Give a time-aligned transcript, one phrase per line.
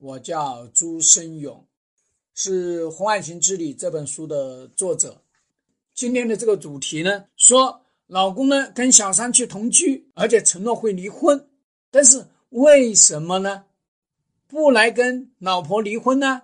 [0.00, 1.66] 我叫朱生勇，
[2.32, 5.20] 是《红爱情之旅》这本书的作者。
[5.92, 11.48] 今天的这个主题呢，说老公呢跟小三去同居，而且承诺会离婚，
[11.90, 13.64] 但是为什么呢？
[14.46, 16.42] 不来跟老婆离婚呢？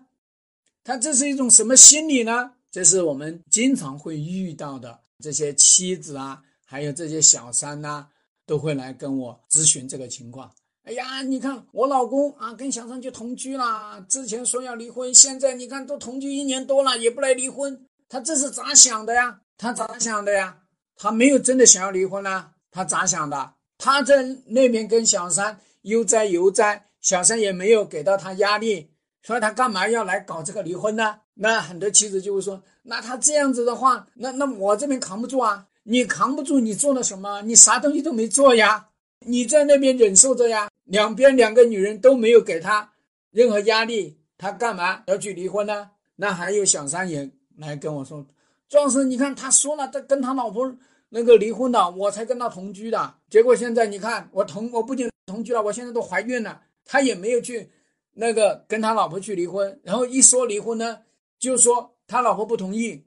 [0.82, 2.54] 他这是一种什么心理呢？
[2.72, 8.08] 这是我们经常会遇到的这些妻子啊，还有这些小三呐，
[8.44, 10.52] 都会来跟我咨询这个情况。
[10.84, 14.04] 哎呀，你看我老公啊，跟小三就同居了。
[14.06, 17.86] 之前说要离婚，现在你看都同居一年多了，也不来离婚。
[18.06, 19.40] 他这是咋想的呀？
[19.56, 20.58] 他咋想的呀？
[20.94, 22.50] 他没有真的想要离婚呢。
[22.70, 23.54] 他咋想的？
[23.78, 28.90] 他在那边跟小三悠哉悠哉，小三也没有给到他压力，
[29.22, 31.20] 所以他干嘛要来搞这个离婚呢？
[31.32, 35.66] 那很多妻子就会说：那他这样子的话，那那我这边扛不住啊！
[35.84, 37.40] 你扛不住，你做了什么？
[37.40, 38.90] 你啥东西都没做呀？
[39.20, 40.68] 你在那边忍受着呀？
[40.84, 42.92] 两边两个女人都没有给他
[43.30, 45.90] 任何压力，他干嘛要去离婚呢？
[46.16, 48.24] 那还有小三也来跟我说
[48.68, 50.76] ：“壮士，你看他说了，他跟他老婆
[51.08, 53.14] 那个离婚了，我才跟他同居的。
[53.28, 57.70] 结果现在你看，我同我不仅同居了，我现在都怀孕了，他也没有去
[58.12, 59.80] 那个跟他老婆去离婚。
[59.82, 61.00] 然后一说离婚呢，
[61.38, 63.02] 就说他老婆不同意；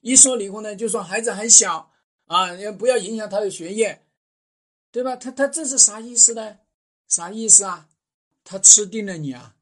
[0.00, 1.92] 一说离婚呢，就说孩子还小
[2.26, 4.02] 啊，也不要影响他的学业，
[4.90, 5.14] 对吧？
[5.14, 6.56] 他他这是啥意思呢？”
[7.14, 7.86] 啥意思啊？
[8.42, 9.54] 他吃定了你啊，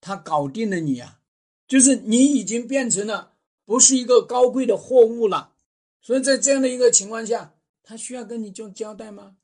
[0.00, 1.18] 他搞定了你啊，
[1.66, 3.32] 就是你已经变成了
[3.64, 5.54] 不是一个高贵的货物了。
[6.00, 9.34] 所以在这样的一个情况下，他需要跟你做交代吗？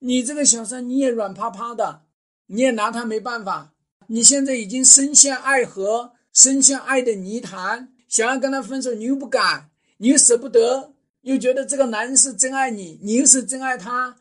[0.00, 2.02] 你这个小三你也软趴趴的，
[2.46, 3.72] 你也拿他没办法。
[4.08, 14.16] 你现在已经深陷爱河，深陷爱的泥潭，想要跟他分手，你又不敢，你又舍不得，又觉得这个男人是真爱你，你又是真爱他。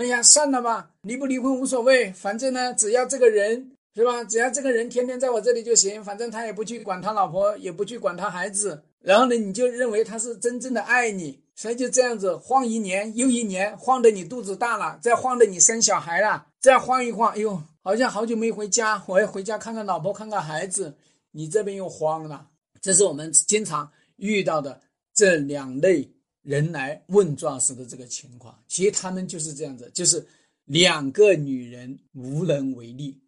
[0.00, 4.24] 哎呀，算了吧，离不离婚无所谓，反正呢，只要这个人是吧？
[4.24, 8.82] 只要这个人天天在我这里就行，反正他也不去管他老婆，也不去管他孩子。
[9.02, 20.96] 然后呢，你就认为他是真正的爱你，所以就这样子晃一年又一年，晃得你肚子大了，再晃得你生小孩了，再晃一晃，哎呦，好像好久没回家，我要回家看看老婆，看看孩子，
[21.30, 22.46] 你这边又慌了。
[22.80, 24.80] 这是我们经常遇到的
[25.12, 26.10] 这两类。
[26.42, 30.26] 人来问状时的这个情况，其实他们就是这样子，就是
[30.64, 33.20] 两个女人无能为力，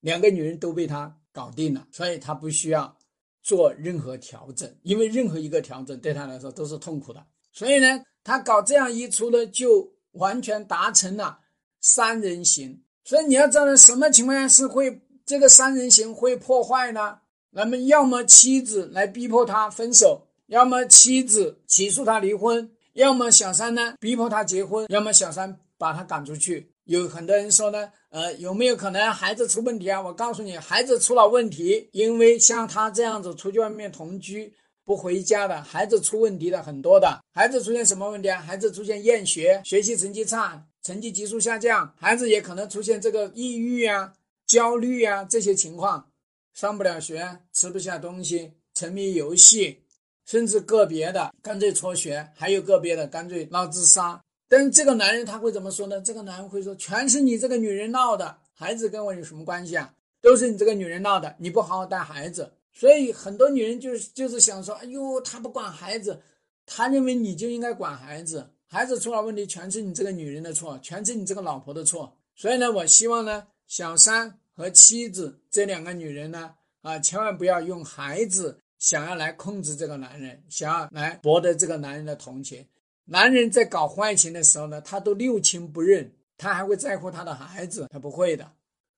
[0.00, 2.96] 两个女人都被他搞定了，所以他不需要
[3.42, 7.24] 做任何调整，因为任何一个调整对他来说都是痛苦的。
[7.52, 11.38] 所以呢，他搞这样一出呢，就完全达成了
[11.80, 12.82] 三人行。
[13.04, 17.20] 所以你要知道，什么情况下是会这个三人行会破坏呢？
[17.50, 20.26] 那么要么妻子来逼迫他分手。
[20.46, 26.72] 要么妻子起诉他离婚，要么小三呢逼迫他结婚，要么小三把他赶出去。
[26.84, 30.00] 有很多人说呢，呃，有没有可能孩子出问题啊？
[30.00, 37.18] 我告诉你，孩子出了问题，因为像他这样子出去外面同居不回家的孩子出问题的很多的。
[37.34, 38.40] 孩子出现什么问题啊？
[38.40, 41.92] 孩子出现厌学，学习成绩差，成绩急速下降。
[41.98, 44.12] 孩子也可能出现这个抑郁啊、
[44.46, 46.08] 焦虑啊这些情况，
[46.54, 49.82] 上不了学，吃不下东西，沉迷游戏。
[50.26, 54.20] 甚至个别的干脆辍学，还有个别的干脆闹自杀。
[54.48, 56.00] 但是这个男人他会怎么说呢？
[56.00, 59.92] 这个男人会说：“全是你这个女人闹的，孩子跟我有什么关系啊？
[60.20, 66.20] 都是你这个女人闹的，你不好好带孩子。”所以很多女人就是就是想说：“哎呦，他不管孩子，
[66.66, 78.58] 他认为你就应该管孩子，孩子出了问题全是你这个女人的错，全是你这个老婆的错。”所以呢，我希望呢，小三和妻子这两个女人呢，啊，千万不要用孩子。
[78.86, 82.64] 想要来控制这个男人，想要来博得这个男人的同情。
[83.04, 86.08] 男人在搞婚外情的时候呢，他都六亲不认，
[86.38, 87.88] 他还会在乎他的孩子？
[87.90, 88.48] 他不会的。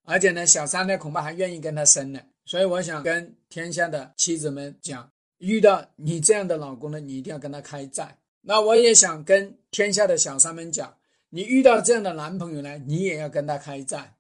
[0.04, 2.20] 而且呢，小三呢，恐怕还愿意跟他生呢。
[2.44, 8.14] 所以我想跟天下的妻子们讲，遇到你这样的老公呢，你一定要跟他开战。
[8.42, 10.94] 那我也想跟天下的小三们讲，
[11.30, 14.16] 你遇到这样的男朋友呢，你也要跟他开战。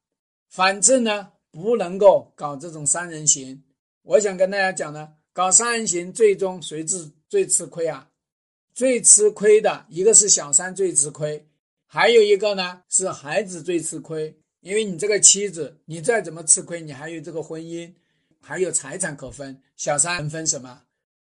[0.48, 3.62] 反正呢，不能够搞这种三人行。
[4.02, 5.12] 我想跟大家讲呢。
[5.38, 8.10] 搞三人行，最终谁是最吃亏啊？
[8.74, 11.46] 最吃亏的一个是小三最吃亏，
[11.86, 14.36] 还有一个呢是孩子最吃亏。
[14.62, 17.88] 因为你这个妻子，你再怎么吃亏，你还有这个婚姻，
[18.40, 19.56] 还有财产可分。
[19.76, 20.82] 小三能分什么？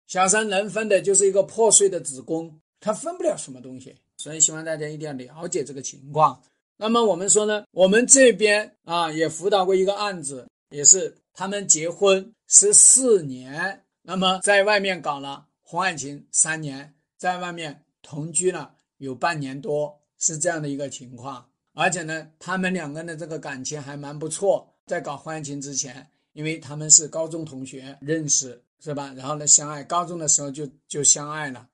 [0.09, 3.95] 小三能分的就是一个破碎的子宫，他分不了什么东西。
[4.17, 6.43] 所以希望大家一定要了解这个情况。
[6.77, 13.85] 那么我们说呢，我们这边啊也辅导过一个案子，也是他们结婚十四年。
[14.11, 21.49] 那么在外面搞了婚外情三年，在外面同居了有半年多，是这样的一个情况。
[21.75, 24.69] 而且呢，他们两个人的这个感情还蛮不错。
[24.85, 29.15] 在搞婚外情之前，因为他们是高中同学认识，是吧？
[29.17, 31.69] 然后呢，相爱，高中的时候就就相爱了，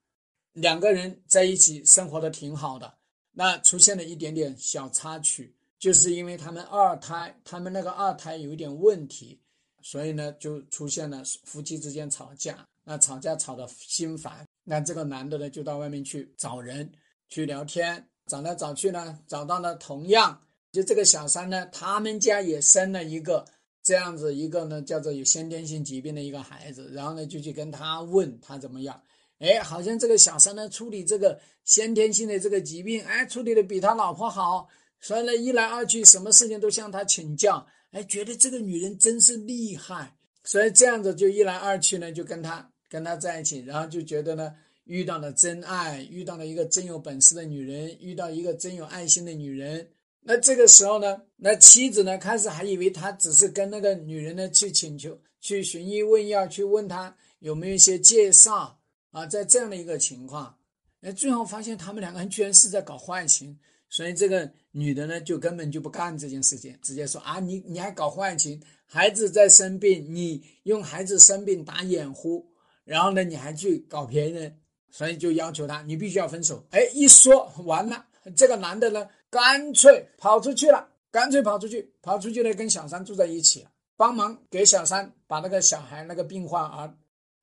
[0.52, 2.98] 两个人在一起生活的挺好的。
[3.32, 9.40] 那出现了一点点小插曲，就是因为他们二胎，他们那个二胎有一点问题，
[9.88, 12.66] 所以呢，就出现了夫妻之间吵架。
[12.82, 16.90] 那吵架吵得心烦，那这个男的呢，就到外面去找人
[17.28, 20.36] 去聊天，找来找去呢，找到了同样
[20.72, 23.44] 就这个小三呢，他们家也生了一个
[23.80, 29.00] 这样子一个呢，叫做有先天性疾病的一个孩子，然后呢，就去跟他问他怎么样。
[29.38, 34.68] 哎，好像这个小三呢处理这个先天性的这个疾病，哎，处理的比他老婆好，
[34.98, 44.54] 所以呢一来二去，什么事情都向他请教，哎，觉得这个女人真是厉害，所以这样子就一来二去呢，就跟他跟他在一起，然后就觉得呢
[44.84, 49.88] 遇到了真爱，遇到了一个真有本事的女人，遇到一个真有爱心的女人。
[50.20, 58.80] 那这个时候呢，那妻子呢开始还以为他只是跟那个女人呢去请求，去寻医问药，去问他有没有一些介绍。
[59.12, 60.54] 啊，在这样的一个情况，
[61.00, 72.46] 哎，最后发现他们两个人居然是在搞婚外情，所以这个女的呢，就根本就不干这件事情，直接说啊，你你还搞婚外情，孩子在生病，你用孩子生病打掩护，
[72.84, 74.58] 然后呢，你还去搞别人，
[74.90, 76.66] 所以就要求他，你必须要分手。
[76.70, 78.06] 哎，一说完了，
[78.36, 83.66] 这个男的呢，干脆跑出去了，干脆跑出去，跑出去呢，跟小三住在一起，
[83.96, 86.92] 帮忙给小三把那个小孩那个病患儿，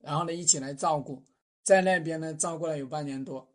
[0.01, 1.23] 然后呢，一起来照顾。
[1.63, 3.47] 在那边呢，照顾了有半年多，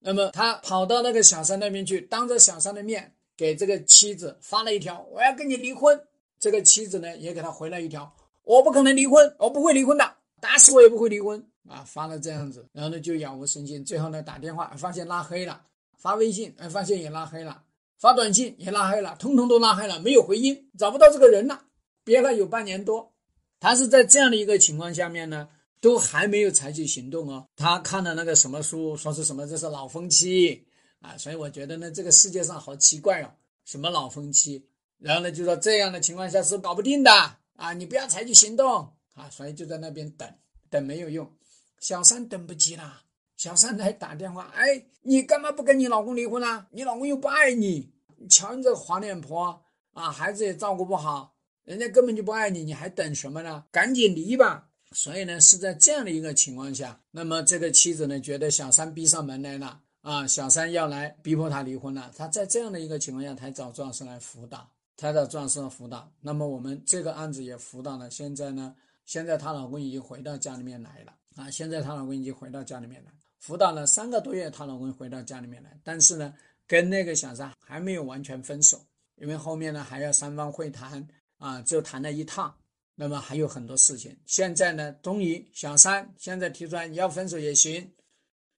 [0.00, 6.00] 那么他跑到那个小三那边去，当着小三的面给这个妻子发了一条：“我要跟你离婚。”
[6.38, 8.14] 这个妻子呢，也给他回了一条
[8.44, 13.80] ：“我不可能离婚，我不会离婚的，打死我也不会离婚。”啊，发了这样子，然后呢就杳无声息。
[13.80, 15.60] 最后呢打电话发现拉黑了，
[15.96, 17.62] 发微信哎发现也拉黑了，
[17.98, 21.62] 发短信也拉黑了，通通都拉黑了，没有回音，找不到这个人了，
[22.04, 23.12] 憋了有半年多。
[23.58, 25.48] 他是在这样的一个情况下面呢。
[25.80, 27.46] 都还没有采取行动哦。
[27.56, 30.66] 他看了那个什么书，说是什么这是老风期
[31.00, 33.30] 啊，所以我觉得呢，这个世界上好奇怪哦，
[33.64, 34.66] 什么老风期？
[34.98, 37.10] 然后呢，就说这样的情况下是搞不定的
[37.56, 40.28] 啊，你不要采取行动啊，所以就在那边等
[40.70, 41.30] 等没有用。
[41.78, 43.02] 小三等不及了，
[43.36, 46.66] 小三来打电话，哎，你干嘛不跟你老公离婚啊？
[46.70, 47.92] 你老公又不爱你，
[48.30, 49.62] 瞧你这个黄脸婆
[49.92, 53.64] 啊，孩子也照顾不好，人家根本就不爱你，你还等什么呢？
[53.70, 54.65] 赶紧离吧。
[54.96, 62.10] 所以呢，是在这样的一个情况下，那么这个妻子呢，觉得小三逼上门来了啊，小三要来逼迫她离婚了。
[62.16, 64.66] 她在这样的一个情况下，才找壮士来辅导，
[64.96, 66.10] 才找壮士来辅导。
[66.22, 68.10] 那么我们这个案子也辅导了。
[68.10, 76.32] 现在呢，现在她老公已经回到家里面来了啊，现在她老公已经回到家里面来，辅导了三个多月，她老公回到家里面来，但是呢，
[76.66, 78.80] 跟那个小三还没有完全分手，
[79.16, 81.06] 因为后面呢还要三方会谈
[81.36, 82.54] 啊，就谈了一趟。
[82.98, 87.86] 那么还有很多事情，现在呢，终于小三现在提出来，你要分手也行，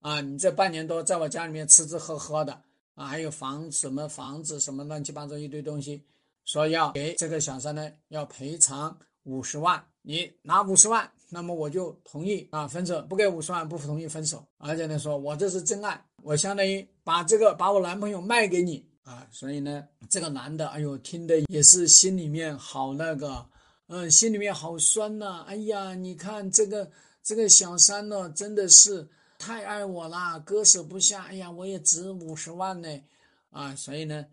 [0.00, 2.52] 啊，你这半年多在我家里面吃吃喝喝的，
[2.94, 6.04] 啊，还有房什么房子什么乱七八糟一堆东西，
[6.44, 12.46] 说要给这个小三呢要赔偿五十万，你拿五十万，那么我就同意。
[12.52, 18.88] 啊分手，不给五十万不同意分手，而且呢说我这是真爱，我相当于把这个把我男朋友卖给你。
[19.02, 23.44] 啊，所以呢这个男的，哎呦听的也是心里面好那个。
[23.90, 25.44] 嗯，心里面好酸呐！
[25.48, 26.90] 哎呀，你看这个
[27.22, 31.24] 这个小三呢，真的是太爱我啦，割舍不下。
[31.24, 33.00] 哎呀，我也值五十万呢，
[33.48, 34.26] 啊，所以呢，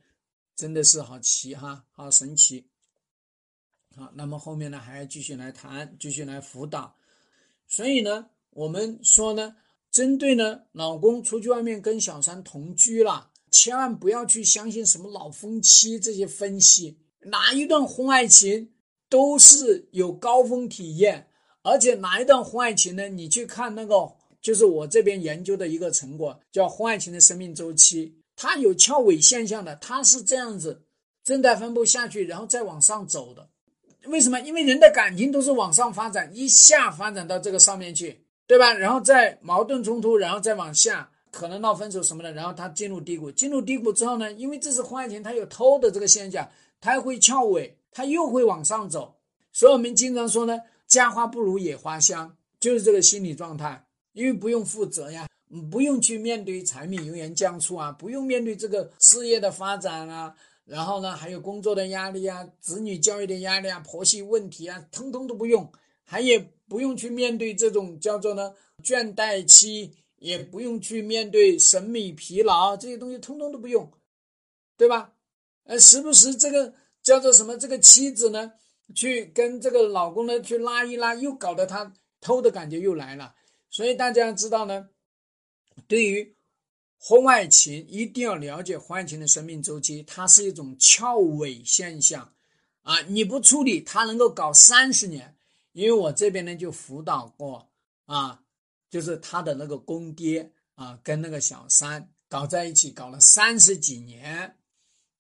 [0.58, 2.68] 真的是好奇哈，好神奇。
[3.96, 6.94] 好，那么后面呢还要继续来谈，继续来辅导。
[7.66, 9.56] 所以呢，我们说呢，
[9.90, 18.74] 针对呢老公出去外面跟小三同居了，千万不要去相信什么老夫妻这些分析，哪一段婚外情。
[19.16, 21.26] 都是有高峰体验，
[21.62, 23.08] 而且哪一段婚外情呢？
[23.08, 30.82] 你去看那个，就是我这边研究的一个成果，叫婚外情的生命周期，它有翘尾现象的，它是这样子，
[31.24, 33.48] 正态分布下去，然后再往上走的。
[34.08, 34.38] 为什么？
[34.42, 38.74] 因为人的感情都是往上发展，一下发展到这个上面去，对吧？
[38.74, 46.46] 然后再矛盾冲突，然后再往下，可能闹分手什么的，然后它进入低谷，进入低谷之后呢，因为这是婚外情，它有偷的这个现象，
[46.82, 47.78] 它会翘尾。
[47.96, 49.16] 它又会往上走，
[49.54, 53.88] 所以我们经常说呢，家花不如野花香，就是这个心理状态。
[54.12, 55.26] 因为不用负责呀，
[55.72, 60.36] 不用去面对柴米油盐酱醋啊，不用面对这个事业的发展啊，
[60.66, 65.72] 然后呢，还有工作的压力啊，子女教育的压力啊，婆媳问题啊，通通都不用，
[66.04, 66.38] 还也
[66.68, 73.90] 不用去面对这种叫做呢倦怠期，也不用去面对审美疲劳这些东西，通通都不用，
[74.76, 75.14] 对吧？
[75.64, 76.74] 呃，时不时这个。
[77.06, 77.56] 叫做什么？
[77.56, 78.52] 这个妻子呢？
[78.94, 83.34] 去跟这个老公呢去拉一拉，又搞得他偷的感觉又来了。
[83.70, 84.90] 所以大家知道呢，
[85.88, 86.36] 对于
[86.98, 92.34] 婚外情一定要了解婚外情的生命周期，它是一种翘尾现象
[92.82, 93.02] 啊！
[93.02, 95.36] 你不处理，它能够搞三十年。
[95.74, 97.70] 因为我这边呢就辅导过
[98.06, 98.42] 啊，
[98.90, 104.58] 就是他的那个公爹啊，跟那个小三搞在一起，搞了三十几年，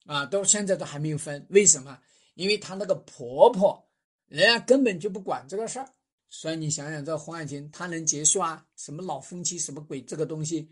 [0.06, 1.46] 啊，到现在都还没有分。
[1.50, 2.00] 为什么？
[2.36, 3.84] 因为他那个婆婆，
[4.28, 5.90] 人家根本就不管这个事儿。
[6.30, 8.66] 所以你想想，这婚外情他能结束啊？
[8.76, 10.02] 什么老夫妻什么鬼？
[10.02, 10.68] 这个东西，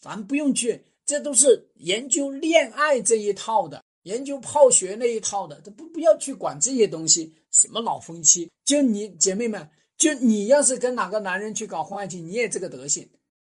[0.00, 3.82] 咱不用去，这都是研究恋爱这一套的。
[4.04, 13.06] 研究泡学那一套的，都不不要去管这些东西，什么老夫妻，就你姐妹们，就你要是跟哪个男人去搞婚外情，你也这个德行。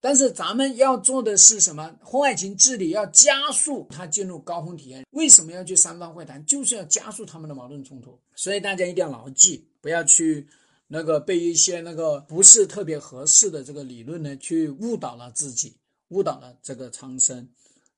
[0.01, 1.95] 但是咱们要做的是什么？
[2.01, 5.05] 婚外情治理要加速他进入高峰体验。
[5.11, 6.45] 为什么要去三方会谈？
[6.47, 8.19] 就是要加速他们的矛盾冲突。
[8.35, 10.47] 所以大家一定要牢记，不要去
[10.89, 15.77] 那个被一些那个不是特别合适的这个理论呢，去误导了自己，
[16.09, 17.49] 误导了这个苍生。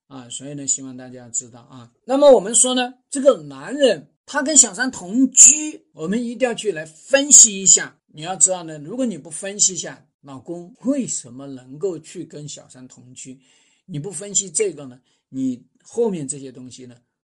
[0.09, 1.91] 啊，所以呢，希望大家知道啊。
[2.05, 7.97] 那么我们说呢，这个男人他跟小三同居，我们一定要去来分析一下。
[8.09, 13.39] 你要知道呢，如果你不分析一下老公为什么能够去跟小三同居，
[13.85, 16.97] 你不分析这个呢，你后面这些东西呢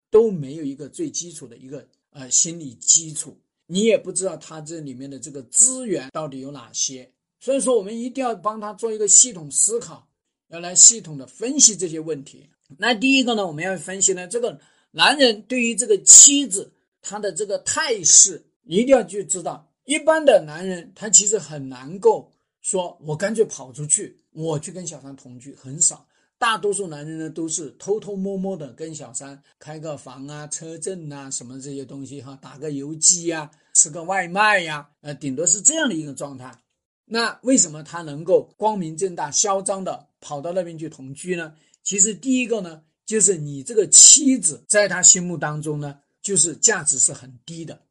[0.10, 7.10] 都没有一个最基础的一个呃心理基础，你也不知道他这里面的这个资源到底有哪些。
[7.40, 10.08] 所以说，我们一定要帮他做一个系统思考，
[10.50, 12.50] 要来系统的分析这些问题。
[12.78, 14.60] 那第一个呢，我们要分析呢，这个
[14.92, 19.70] 男人对于这个妻子他的这个态势，一定要去知道。
[19.86, 22.32] 一般的男人他其实很难够
[22.64, 26.08] 说，我干脆跑出去，我去跟小三同居，很少。
[26.40, 36.58] 大多数男人呢，都是偷偷摸摸的跟小三开个房啊、车震啊什么这些东西哈，打个游击呀、吃个外卖呀，呃，顶多是这样的一个状态。
[37.06, 41.54] 那为什么他能够光明正大、嚣张的跑到那边去同居呢？
[41.84, 47.82] 其实第一个呢，就是你这个妻子在他心目当中呢，就是价值是很低的。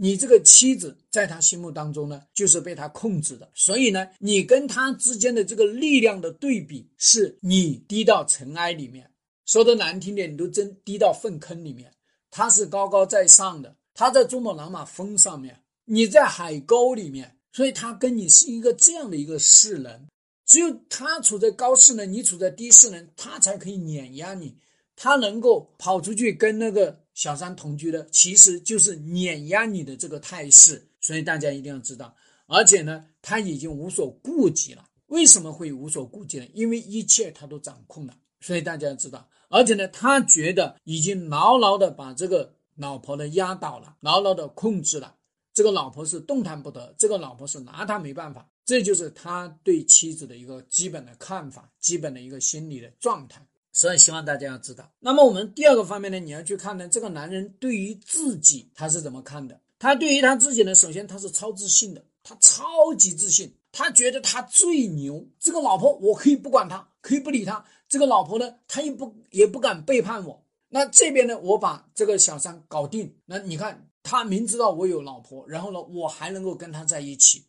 [0.00, 3.50] 你这个妻子在他心目当中呢，就是被他控制的。
[3.52, 9.10] 所以呢，你跟他之间的这个力量的对比，是你低到尘埃里面，
[9.44, 11.92] 说的难听点，你都真低到粪坑里面。
[12.30, 20.06] 他是高高在上的，他在珠穆朗玛峰上面，你在海沟里面，所以他跟你是一个这样的一个世人。
[20.46, 24.56] 只有他处在高势能，你处在低势能，他才可以碾压你。
[24.94, 30.88] 他能够跑出去跟那个小三同居的，其实就是碾压你的这个态势。
[31.00, 32.14] 所以大家一定要知道，
[32.46, 34.88] 而且呢，他已经无所顾忌了。
[35.08, 36.46] 为什么会无所顾忌呢？
[36.54, 38.16] 因为一切他都掌控了。
[38.38, 45.16] 所以大家要知道，而且呢，他觉得已经牢牢的把这个老婆的压倒了，牢牢的控制了。
[45.52, 48.48] 这个老婆是动弹不得，这个老婆是拿他没办法。
[48.64, 54.90] 这就是他对妻子的一个基本的看法，基本的一个心理的状态，所以希望大家要知道。
[55.00, 59.60] 那么我们第二个方面呢，你要去看呢，这个男人对于自己他是怎么看的？
[59.78, 65.24] 他对于他自己呢，首先他是超自信的，他超级自信，他觉得他最牛。
[65.38, 67.64] 这个老婆我可以不管他，可以不理他。
[67.88, 70.44] 这个老婆呢，他也不也不敢背叛我。
[70.68, 73.14] 那这边呢，我把这个小三搞定。
[73.24, 77.44] 那你看，他明知道我有老婆，然后呢，我还能够跟他在一起。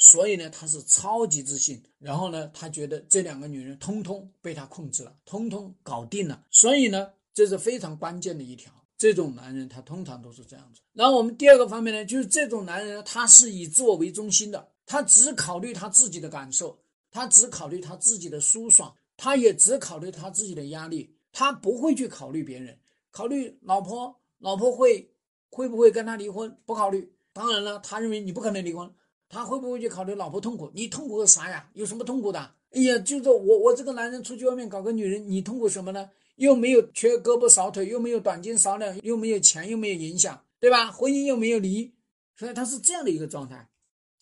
[0.00, 6.42] 所以呢，他是超级自信，然后呢，他觉得这两个女人通通被他控制了，通通搞定了。
[6.50, 8.72] 所以呢，这是非常关键的一条。
[8.96, 10.80] 这种男人他通常都是这样子。
[10.94, 16.78] 然后我们第二个方面呢，就是这种男人他是以自我为中心的，他只考虑他自己的感受，
[17.10, 22.78] 他只考虑他自己的舒爽，他也只考虑他自己的压力，他不会去考虑别人，
[23.10, 25.14] 考虑老婆，老婆会
[25.50, 26.56] 会不会跟他离婚？
[26.64, 27.12] 不考虑。
[27.32, 28.90] 当然了，他认为你不可能离婚。
[29.30, 30.70] 他会不会去考虑老婆痛苦？
[30.74, 31.70] 你痛苦个啥呀？
[31.74, 32.38] 有什么痛苦的？
[32.72, 36.10] 哎呀，就是我，我这个男人出去外面搞个女人，你痛苦什么呢？
[36.34, 40.90] 又没有缺胳膊少腿，又没有短斤少两，又没有钱，又没有影响，对吧？
[40.90, 41.92] 婚姻又没有离，
[42.36, 43.68] 所以他是这样的一个状态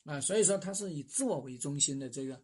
[0.04, 0.20] 啊。
[0.20, 2.38] 所以说他是以自我为中心的这个，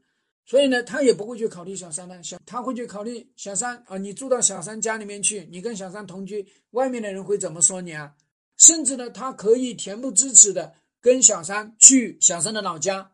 [0.46, 2.22] 所以呢，他也不会去考虑小三呢。
[2.22, 8.14] 小他会去考虑小三啊，你住到小三家里面去，你跟小三同居，外面的人会怎么说你啊？
[8.56, 10.74] 甚至呢，他可以恬不知耻的。
[11.04, 13.12] 跟小三去小三的老家，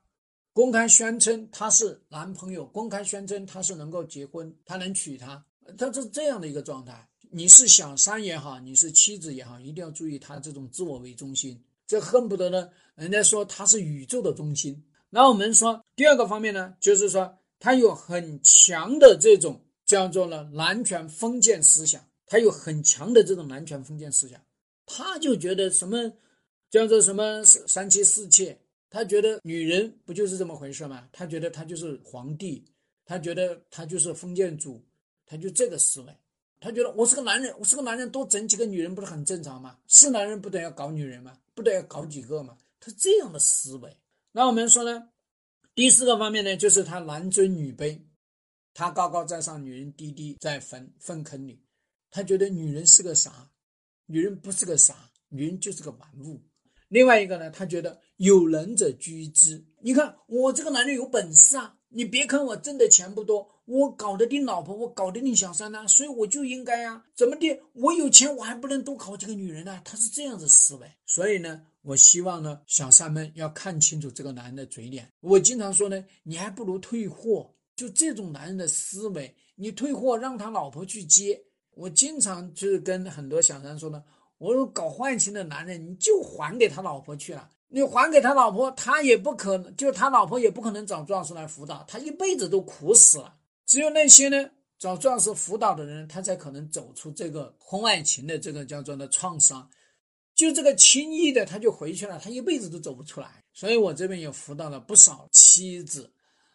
[0.53, 5.45] 公开宣称他是男朋友，公开宣称他是能够结婚，他能娶她，
[5.77, 7.05] 他是这样的一个状态。
[7.33, 14.81] 你是小三也好，你是妻子也好，一定要注意他这种自我为中心，这恨不得呢，人家说他是宇宙的中心。
[15.09, 24.41] 那我们说第二个方面呢，就是说他有很强的这种叫做呢男权封建思想，他有很强的这种男权封建思想，
[24.87, 26.13] 他就觉得什么。
[26.71, 28.59] 叫做什么三妻四妾。
[28.89, 31.09] 他觉得女人不就是这么回事吗？
[31.13, 32.65] 他觉得他就是皇帝，
[33.05, 34.85] 他觉得他就是封建主，
[35.27, 36.17] 他就这个思维。
[36.59, 39.79] 他觉得我是个男人，我是个男人，多整几个女人不是很正常吗？
[39.87, 41.39] 是男人不得要搞女人吗？
[41.55, 42.59] 不得要搞几个吗？
[42.81, 43.97] 他这样的思维。
[44.33, 45.09] 那我们说呢，
[45.75, 47.99] 第四个方面呢，就是他男尊女卑，
[48.75, 51.63] 他高高在上，女人低低在坟粪坑里。
[52.11, 53.49] 他觉得女人是个啥？
[54.07, 56.41] 女人不是个啥，女人就是个玩物。
[56.91, 59.65] 另外一个呢，他觉得有能者居之。
[59.81, 61.75] 你看我这个男人有本事啊！
[61.89, 67.61] 你别看我挣的钱不多，我搞得定老婆，我搞得定小三呢，所以我就应该啊，怎么的？
[67.75, 69.81] 我有钱，我还不能多搞几个女人呢？
[69.85, 70.87] 他是这样子思维。
[71.07, 75.09] 所以呢，我希望呢，小三们要看清楚这个男人的嘴脸。
[75.21, 77.49] 我经常说呢，你还不如退货。
[77.77, 81.41] 就这种男人的思维，你退货让他老婆去接。
[81.71, 84.03] 我经常就是跟很多小三说呢。
[84.41, 87.51] 我说搞换情的男人，你就还给他老婆去了。
[87.69, 93.37] 你还给他老婆，他也不可能，就他老婆也不可能找壮士来辅导，他一辈子都苦死了。
[93.67, 99.69] 只有那些呢找壮士辅导的人，他才可能走出这个婚外情的这个叫做的创伤。
[100.35, 103.45] 就这个轻易的他就回去了，他一辈子都走不出来。
[103.53, 106.11] 所以我这边也辅导了不少妻子，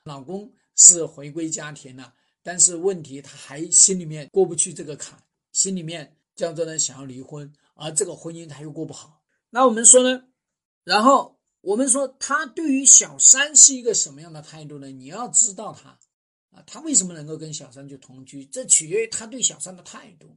[0.05, 2.11] 老公是回归家庭了，
[2.41, 5.17] 但是问题他还心里面过不去这个坎，
[5.51, 7.53] 心里面叫做呢想要离婚。
[7.75, 10.23] 而这个婚姻他又过不好，那我们说呢？
[10.83, 14.87] 然后我们说他对于小三是一个什么样的态度呢？
[14.87, 15.89] 你要知道他
[16.51, 18.45] 啊，他为什么能够跟小三去同居？
[18.45, 20.27] 这取决于他对小三的态度。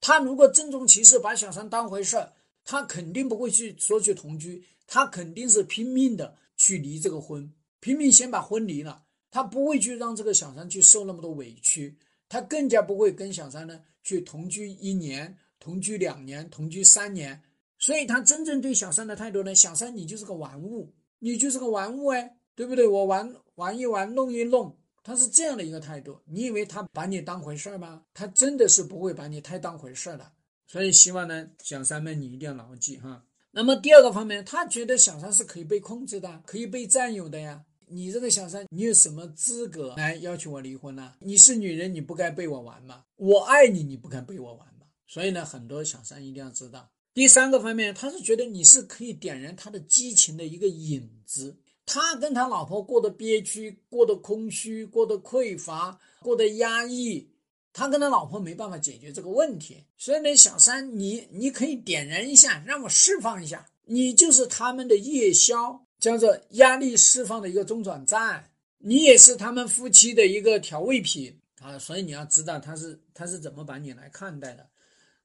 [0.00, 2.32] 他如果郑重其事把小三当回事儿，
[2.64, 9.04] 他肯定不会去说去同居，他肯定是拼命的去离这个婚，拼命先把婚离了。
[9.30, 15.36] 他不会去让这个小三去受那么多委屈，他更加不会跟小三呢去同居一年。
[15.68, 17.38] 同居两年，同居三年，
[17.78, 19.54] 所以他真正对小三的态度呢？
[19.54, 22.88] 小三，你就是个玩物，你就是个玩物哎，对不对？
[22.88, 26.18] 我玩玩一玩，弄一弄，他是这样的一个态度。
[26.24, 28.02] 你以为他把你当回事儿吗？
[28.14, 30.32] 他真的是不会把你太当回事儿的。
[30.66, 33.22] 所以希望呢，小三们你一定要牢记哈。
[33.50, 37.62] 那么第二个方面，他觉得小三是可以被控制的，可以被占有的呀。
[37.88, 41.12] 你这个小三，你有什么资格来要求我离婚呢？
[41.20, 43.04] 你是女人，你不该被我玩吗？
[43.16, 44.66] 我爱你，你不该被我玩。
[45.08, 51.56] 所以呢，很多小三一定要知道，第三个方面，他是觉得你是可以点燃他的激情的一个引子。
[51.86, 57.26] 他跟他老婆过得憋屈，过得空虚，过得匮乏，过得压抑，
[57.72, 59.82] 他跟他老婆没办法解决这个问题。
[59.96, 71.78] 所以呢，小三，你你可以点燃一下，让我释放一下，你就是他们的夜宵，叫做压力释放的一个中转站，你也是他们夫妻的一个调味品啊。
[71.78, 74.68] 所以你要知道他是他是怎么把你来看待的。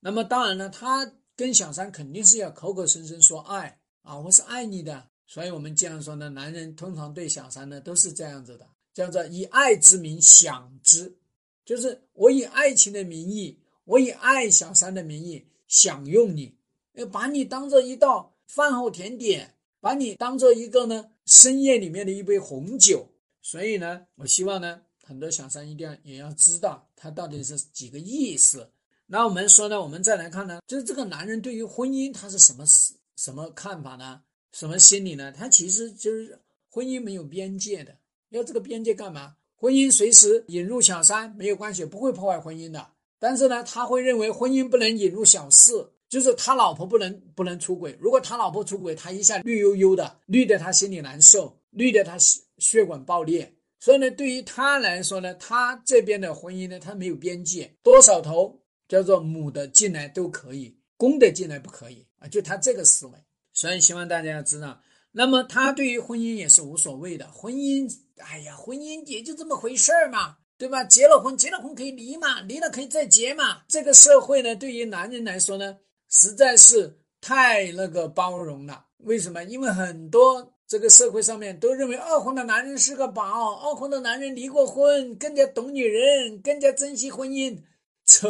[0.06, 5.08] 那么当然呢，他跟小三肯定是要口口声声说爱啊，我是爱你的。
[5.26, 11.16] 所以我们这样说呢，男人通常对小三呢都是这样子的，叫做以爱之名享之，
[11.64, 16.54] 就是我以爱情的名义，我以爱小三的名义享用你，
[16.96, 23.08] 要把你当做一道饭后甜点，把你当做一个呢深夜里面的一杯红酒。
[23.42, 28.70] 所以呢，我希望呢，很多小三一定要也要知道他到底是几个意思。
[29.14, 34.20] 那我们说呢，我们再来看呢，就是这个男人对于婚姻他是什么什什么看法呢？
[34.54, 35.32] 什么心理呢？
[35.32, 36.36] 他其实就是
[36.68, 37.96] 婚姻没有边界的，
[38.30, 39.36] 要这个边界干嘛？
[39.56, 42.90] 婚姻随时引入小三没有关系，不会破坏婚姻的。
[43.20, 47.96] 但是呢，他会认为婚姻不能引入小四，就是他老婆不能不能出轨。
[48.02, 52.18] 如果他老婆出轨，他一下绿油油的，绿的他心里难受，绿的他
[52.58, 53.54] 血管爆裂。
[53.80, 58.60] 所以呢，对于他来说呢，他这边的婚姻呢，他没有边界，多少头。
[58.94, 62.28] 叫做母的进来都可以，公的进来不可以啊！
[62.28, 63.14] 就他这个思维，
[63.52, 64.80] 所以希望大家要知道。
[65.12, 70.84] 那么他对于婚姻也是无所谓的，婚姻，哎呀，婚姻也就这么回事儿嘛，对吧？
[70.84, 73.64] 结了婚，结了婚可以离嘛，离了可以再结嘛。
[73.68, 75.76] 这个社会呢，对于男人来说呢，
[76.12, 78.86] 实在是太那个包容了。
[78.98, 79.44] 为什么？
[79.46, 87.58] 因为很多这个社会上面都认为二婚的男人是个宝，二婚的男人离过婚，更加懂女人，更加珍惜婚姻，
[88.06, 88.30] 扯。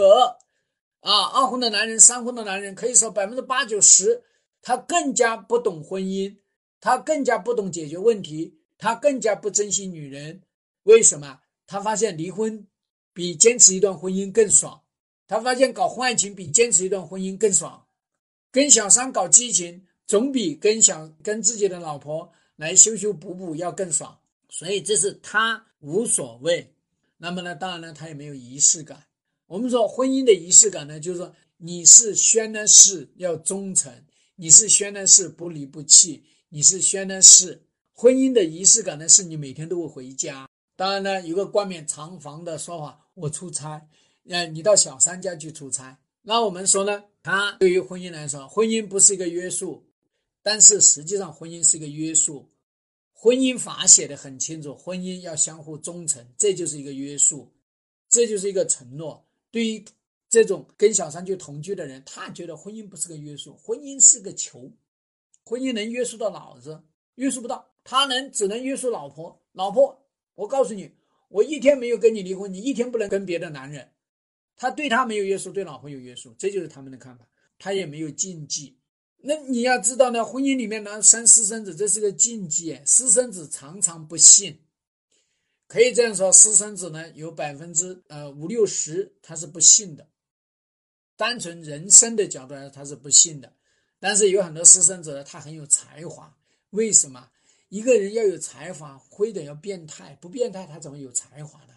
[1.04, 4.24] 啊，二婚的男人、三婚的男人，可以说百分之八九十，
[4.62, 6.34] 他更加不懂婚姻，
[6.80, 10.42] 他更加不懂解决问题，他更加不珍惜女人。
[10.84, 11.42] 为什么？
[11.68, 12.66] 他发现离婚
[13.13, 14.82] 比坚持一段婚姻更爽，
[15.28, 17.86] 他发现搞婚外情比坚持一段婚姻更爽，
[18.50, 24.18] 跟小三搞激情总比跟小跟自己的老婆来修修补补要更爽。
[24.50, 26.74] 所以这是他无所谓。
[27.18, 29.04] 那么呢，当然呢，他也没有仪式感。
[29.54, 33.94] 我们说婚姻的仪式感呢，就是说你是宣的誓要忠诚，
[34.36, 37.62] 你是宣的是不离不弃，你是宣的是
[37.92, 40.50] 婚姻的仪式感呢，是你每天都会回家。
[40.76, 43.88] 当然呢，有个冠冕堂皇的说法，我出差，
[44.28, 46.00] 呃，你到小三家去出差。
[46.24, 49.86] 那我们说呢，他对于婚姻来说，婚姻不是一个约束，
[50.42, 52.50] 但是实际上婚姻是一个约束。
[53.12, 57.54] 婚姻法写的很清楚，婚姻要相互忠诚，这就是一个约束，
[58.10, 59.24] 这就是一个承诺。
[59.54, 59.86] 对于
[60.32, 64.72] 这种跟小三就同居的人，他觉得婚姻不是个约束，婚姻是个球，
[65.46, 66.82] 婚姻能约束到脑子，
[67.16, 69.39] 约束不到，他能只能约束老婆。
[69.52, 70.92] 老婆，我告诉你，
[71.30, 73.92] 我一天没有跟你离婚，你一天不能跟别的男人。
[74.56, 77.28] 他对他没有约束，对老婆有约束，这就是他们的看法。
[77.60, 78.80] 他也没有禁忌。
[79.18, 82.82] 那你要知道呢，婚姻里面呢生私生子，这是个禁忌。
[82.86, 84.60] 私生子常常不信，
[85.73, 90.07] 可以这样说，私生子呢有百分之呃五六十他是不信的。
[91.15, 93.51] 单纯人生的角度来说，他是不信的。
[93.99, 96.38] 但是有很多私生子呢，他很有才华。
[96.69, 97.27] 为什么
[97.69, 100.15] 一个人要有才华，非得要变态？
[100.21, 101.73] 不变态，他怎么有才华呢？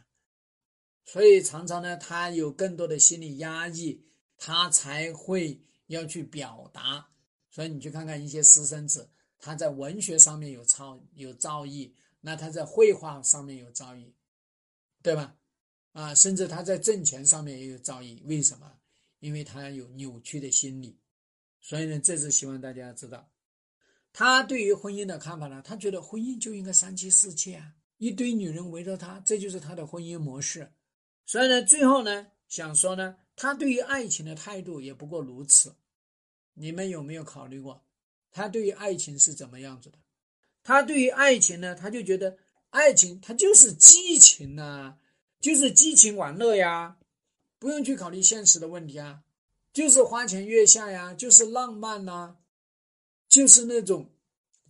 [1.06, 4.04] 所以常常呢，他有更多的心理压抑，
[4.36, 7.08] 他才会要去表达。
[7.50, 11.90] 所以你去看看一些私生子，他在文学上面有超有造诣，
[12.26, 14.10] 那他在绘画上面有造诣，
[15.00, 15.36] 对吧？
[15.92, 18.20] 啊，甚至他在挣钱上面也有造诣。
[18.24, 18.68] 为什么？
[19.20, 20.98] 因为他有扭曲的心理。
[21.60, 23.30] 所以呢，这是希望大家知道，
[24.12, 30.68] 他对于婚姻的看法呢，他觉得婚姻就应该三妻四妾啊，一堆女人围着他，这就是他的婚姻模式。
[31.26, 35.76] 所以呢，最后呢，想说呢，他对于爱情的态度也不过如此。
[36.54, 37.86] 你们有没有考虑过，
[38.32, 39.98] 他对于爱情是怎么样子的？
[40.66, 42.36] 他对于爱情呢，他就觉得
[42.70, 44.98] 爱情它就是激情呐，
[45.40, 46.96] 就是激情玩乐呀，
[47.60, 49.22] 不用去考虑现实的问题啊，
[49.72, 52.38] 就是花前月下呀，就是浪漫呐，
[53.28, 54.10] 就是那种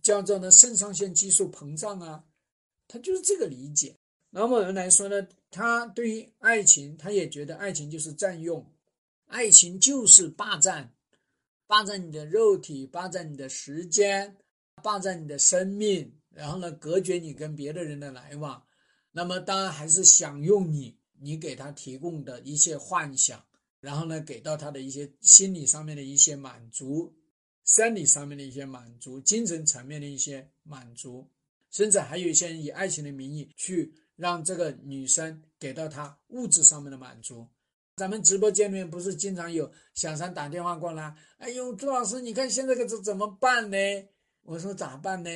[0.03, 2.25] 叫做呢肾上腺激素膨胀啊，
[2.87, 3.95] 他就是这个理解。
[4.29, 5.27] 那么人来说呢？
[5.49, 8.71] 他对于爱情，他也觉得爱情就是占用，
[9.25, 10.93] 爱情就是霸占，
[11.65, 14.37] 霸占你的肉体，霸占你的时间，
[14.81, 18.63] 霸占你的生命，然后呢，隔绝你跟别的人的来往。
[19.11, 23.43] 那么当然还是享用你，你给他提供的一些幻想，
[23.79, 27.15] 然后呢，给到他的一些心理上面的一些满足，
[27.63, 31.29] 生理上面的一些满足，精神层面的一些满足，
[31.71, 33.93] 甚至还有一些人以爱情的名义去。
[34.17, 37.47] 让这个女生给到他物质上面的满足。
[37.97, 41.15] 咱们直播间里面不是经常有小三打电话过来？
[41.37, 43.77] 哎呦，朱老师，你看现在个这怎么办呢？
[44.47, 45.29] 我说咋办呢？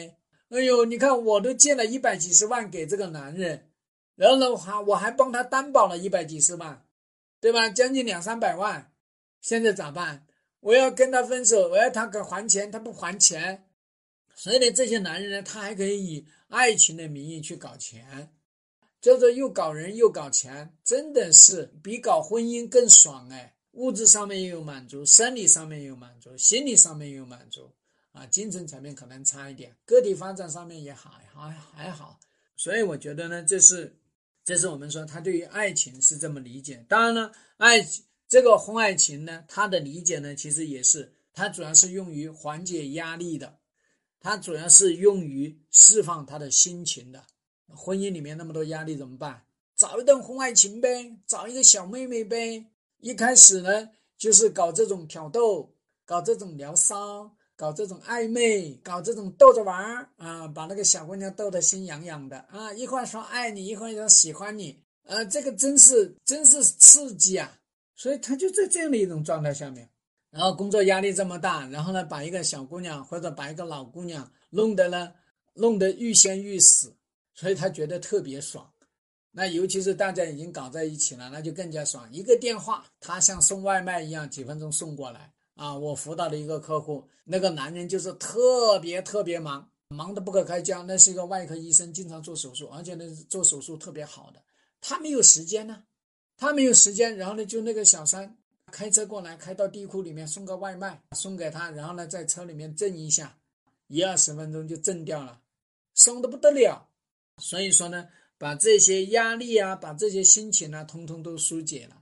[0.48, 3.70] 哎呦，你看我都借了一百几十万给这个男人，
[4.16, 6.86] 然后呢，还我还帮他担保了一百几十万，
[7.42, 7.68] 对吧？
[7.70, 8.94] 将近两三百万，
[9.42, 10.26] 现在咋办？
[10.62, 13.68] 我要跟他分手，我要他给还钱，他不还钱，
[14.34, 18.32] 所以呢，这些男人呢，他还可以以爱情的名义去搞钱。
[19.02, 23.56] 叫做又搞人又搞钱，真的是比搞婚姻更爽哎！
[23.72, 27.74] 物质上面也有满足，生理上面也有满足，心理上面也有满足
[28.12, 32.20] 啊，精神层面可能差一点，个体发展上面也好还还好。
[32.56, 33.98] 所以我觉得呢，这是
[34.44, 36.86] 这是我们说他对于爱情是这么理解。
[36.90, 37.88] 当然呢，爱
[38.28, 43.60] 这个婚外情呢，他的理解呢，其实也是他主要是用于缓解压力的，
[44.20, 47.24] 他主要是用于释放他的心情的。
[47.70, 49.46] 婚姻里面那么多压力怎么办？
[49.76, 52.66] 找一段婚外情呗，找一个小妹妹呗。
[53.00, 55.74] 一开始呢，就是搞这种挑逗，
[56.06, 62.74] 搞这种疗骚，搞这种暧昧，搞这种逗着玩儿啊，把那个小姑娘逗得心痒痒的啊。
[62.74, 67.60] 一会儿说爱你，一会儿说喜欢你，呃，这个真是真是刺激啊！
[67.96, 69.88] 所以他就在这样的一种状态下面，
[70.32, 75.14] 然后工作压力这么大，然后呢，把一个小姑娘或者把一个老姑娘弄得呢，
[75.54, 76.92] 弄得欲仙欲死。
[77.36, 78.68] 所以他觉得特别爽，
[79.30, 82.12] 那尤其是大家已经搞在一起了，那就更加爽。
[82.12, 85.78] 一个电话，他像送外卖一样，几分钟送过来啊！
[85.78, 90.84] 我辅导的一个客户，那个男人就是特别特别忙，忙得不可开交。
[90.84, 94.42] 那是一个外科医生，经常做手术，而且呢做手术特别好的。
[94.80, 95.84] 他没有时间呢，
[96.38, 97.16] 他没有时间。
[97.18, 98.38] 然后呢，就那个小三
[98.72, 103.38] 开车过来，开到地库里面送个外卖送给他，然后呢在车里面震一下，
[103.88, 105.42] 一二十分钟就震掉了，
[105.96, 106.88] 爽的不得了。
[107.38, 112.02] 所以说呢，把这些压力啊，把这些心情啊，通通都疏解了，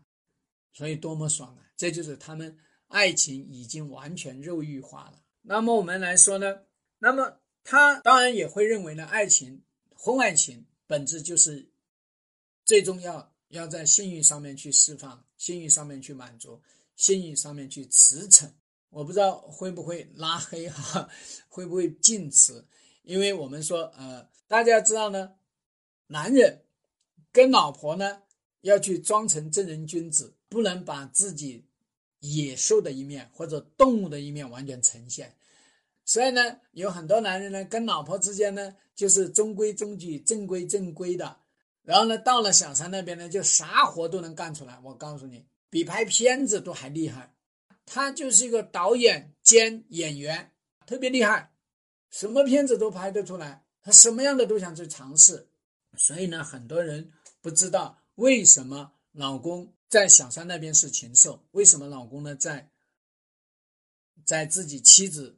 [0.73, 1.65] 所以多么爽啊！
[1.75, 2.57] 这就是他们
[2.89, 5.23] 爱情已经完全肉欲化了。
[5.41, 6.63] 那么我们来说呢，
[6.99, 9.63] 那么他当然也会认为呢，爱情、
[9.95, 11.69] 婚外情本质就是
[12.65, 16.61] 最终要要在性欲上面去释放，性欲上面去满足，
[16.95, 18.51] 性欲上面去驰骋。
[18.89, 21.07] 我不知道会不会拉黑哈，
[21.47, 22.67] 会不会禁词？
[23.03, 25.35] 因为我们说，呃，大家知道呢，
[26.07, 26.63] 男人
[27.31, 28.23] 跟老婆呢
[28.61, 31.65] 要去装成正人君子，不能把自己
[32.19, 35.33] 野兽的一面或者动物的一面完全呈现。
[36.05, 41.37] 所以呢，有很多男人呢跟老婆之间呢就是中规中矩、正规正规的，
[41.83, 44.79] 然后呢到了小三那边呢就啥活都能干出来。
[44.83, 47.35] 我告诉你，比拍片子都还厉害。
[47.85, 50.51] 他就是一个导演兼演员，
[50.85, 51.51] 特别厉害，
[52.09, 55.47] 什么片子都拍得出来，他什么样的都想去尝试。
[55.97, 62.69] 所以呢，很多人不知道为什么老公在小三那边是禽兽，为什么老公呢在
[64.23, 65.37] 在自己妻子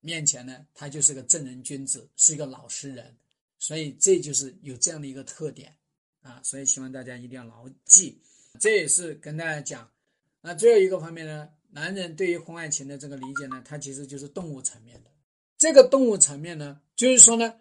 [0.00, 3.16] 面前呢，他就是个正人君子，是一个老实人。
[3.58, 5.76] 所以这就是有这样的一个特点
[6.22, 8.20] 啊，所以希望大家一定要牢记。
[8.58, 9.92] 这也是跟大家讲，
[10.40, 11.50] 那最后一个方面呢。
[11.72, 15.10] 男人对于婚外情的这个理解呢，它其实就是动物层面的。
[15.56, 17.60] 这个动物层面呢，就是说呢，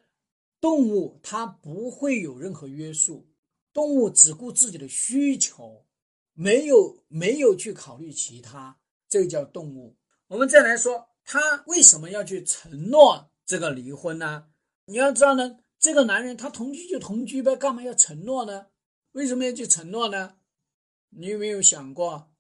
[0.60, 3.28] 动物它不会有任何约束，
[3.72, 5.86] 动物只顾自己的需求，
[6.42, 8.78] 没有没有去考虑其他，
[9.10, 9.98] 这叫动物。
[10.28, 14.46] 我们再来说，他为什么要去承诺这个离婚呢？
[14.86, 18.68] 你要知道呢，这个男人他同居就同居呗，干嘛要承诺呢？
[19.12, 20.36] 为什么要去承诺呢？
[21.10, 22.32] 你有没有想过？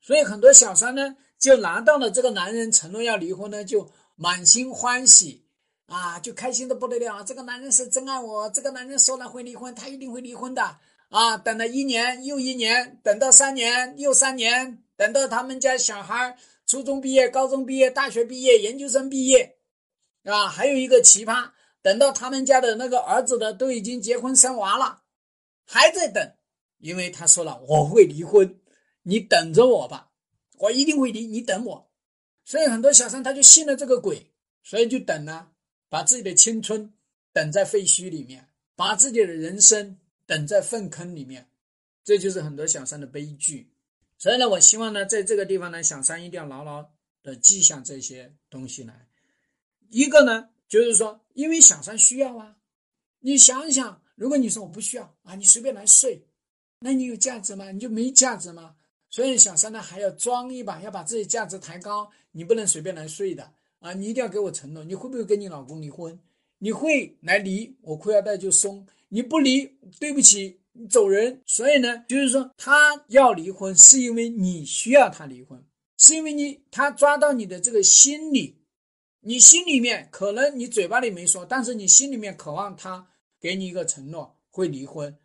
[0.00, 5.46] 所以很多小三呢，就拿到了这个男人承诺要离婚呢，就满心欢喜
[5.88, 7.22] 啊，就开心的不得了。
[7.22, 11.36] 这个男人是真爱我，这个男人说了会离婚，他一定会离婚的啊！
[11.36, 19.58] 等了一年又一年，等到三年又三年，等到他们家小孩初中毕业、高中毕业、大学毕业、研究生毕业，
[20.24, 25.02] 啊，还有一个奇葩，等到他们家的那个儿子的都已经结婚生娃了，
[25.64, 26.34] 还在等，
[26.78, 28.58] 因为他说了我会离婚。
[29.02, 30.10] 你等着我吧，
[30.58, 31.28] 我一定会离。
[31.28, 31.88] 你等我，
[32.44, 34.32] 所以很多小三他就信了这个鬼，
[34.64, 35.46] 所以就等呢，
[35.88, 36.92] 把自己的青春
[37.32, 41.48] 等在废墟里面，把自己的人生等在粪坑里面，
[42.04, 43.70] 这就是很多小三的悲剧。
[44.18, 46.90] 所以呢，我希望呢，在这个地方呢，小三一定要牢牢
[47.22, 49.06] 的记下这些东西来。
[49.90, 52.56] 一个呢，就是说，因为小三需要啊，
[53.20, 56.26] 你想想，如果你说我不需要啊，你随便来睡，
[56.80, 57.70] 那你有价值吗？
[57.70, 58.76] 你就没价值吗？
[59.08, 62.10] 所以小三呢还要装一把，要把自己价值抬高。
[62.32, 63.94] 你不能随便来睡的啊！
[63.94, 66.18] 你一定要给我承诺，你会不会跟你老公离婚？
[66.58, 69.66] 你会来离，我裤腰带就松；你不离，
[69.98, 71.42] 对不起，你走人。
[71.46, 75.64] 所以呢，就是说他要离婚，是因为你需要他离婚，
[75.98, 78.58] 是因为你他抓到你的这个心理，
[79.20, 83.08] 你心里面可能你嘴巴里没说，但是你心里面渴望他
[83.40, 85.16] 给你一个承诺会离婚，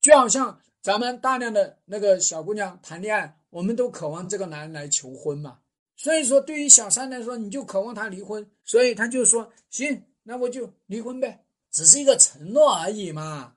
[0.00, 0.60] 就好像。
[0.84, 5.60] 咱们大量的那个小姑娘谈恋爱，我们都渴望这个男人来求婚嘛。
[5.96, 11.43] 所以说，对于小三来说，你就渴望他离婚，所以他就说：“行，那我就离婚呗，
[11.74, 13.52] 只是一个承诺而已嘛，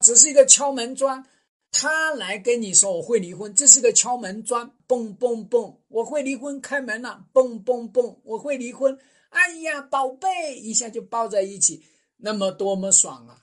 [0.00, 1.24] 只是一个敲门砖。
[1.70, 8.98] 他来跟你说我会离婚，这是个敲门砖，嘣嘣嘣，我会离婚，开门了，嘣嘣嘣，我会离婚。
[9.28, 11.84] 哎呀，宝贝，一下就抱在一起，
[12.16, 13.38] 那么多么爽啊！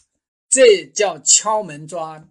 [0.50, 2.28] 这叫敲门砖。”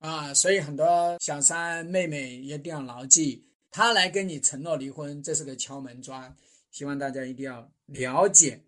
[0.00, 6.34] 啊，所以很多小三妹妹一定要牢记，他来跟你承诺离婚，这是个敲门砖，
[6.70, 8.62] 希望大家一定要了解。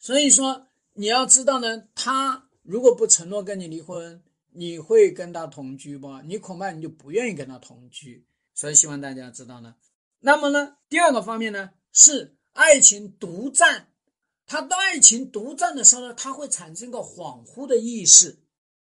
[0.00, 0.67] 所以说，
[0.98, 6.20] 你要知道呢，他如果不承诺跟你离婚，你会跟他同居不？
[6.22, 8.26] 你恐怕你就不愿意跟他同居。
[8.52, 9.76] 所以希望大家知道呢。
[10.18, 13.92] 那么呢，第二个方面呢，是爱情独占。
[14.44, 18.40] 他当爱情独占的时候呢，他会产生个恍惚的意识。